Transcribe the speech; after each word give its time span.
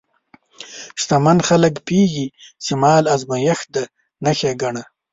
شتمن 1.01 1.37
خلک 1.47 1.73
پوهېږي 1.85 2.27
چې 2.63 2.71
مال 2.81 3.03
ازمېښت 3.15 3.67
دی، 3.75 3.83
نه 4.23 4.31
ښېګڼه. 4.37 4.83